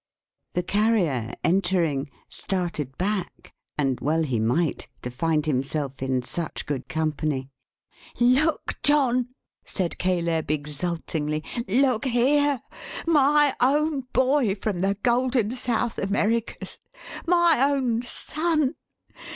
[0.53, 6.87] The Carrier, entering, started back: and well he might: to find himself in such good
[6.89, 7.51] company.
[8.19, 9.29] "Look, John!"
[9.63, 12.63] said Caleb, exultingly, "look here!
[13.05, 16.79] My own boy from the Golden South Americas!
[17.27, 18.73] My own son!